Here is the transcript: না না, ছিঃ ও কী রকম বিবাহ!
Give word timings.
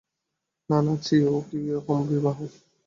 না 0.69 0.77
না, 0.85 0.93
ছিঃ 1.05 1.23
ও 1.29 1.47
কী 1.47 1.59
রকম 1.69 1.99
বিবাহ! 2.09 2.37